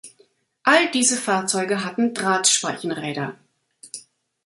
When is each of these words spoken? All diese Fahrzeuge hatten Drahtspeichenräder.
All 0.65 0.89
diese 0.89 1.15
Fahrzeuge 1.15 1.85
hatten 1.85 2.15
Drahtspeichenräder. 2.15 3.37